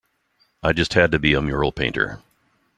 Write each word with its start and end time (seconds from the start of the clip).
I 0.63 0.73
just 0.73 0.95
had 0.95 1.11
to 1.11 1.19
be 1.19 1.35
a 1.35 1.43
mural 1.43 1.71
painter. 1.71 2.23